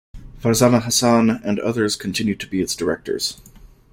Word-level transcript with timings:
Farzana 0.39 0.81
Hassan 0.81 1.29
and 1.29 1.59
others 1.59 1.95
continue 1.95 2.33
to 2.33 2.47
be 2.47 2.59
its 2.59 2.75
directors. 2.75 3.39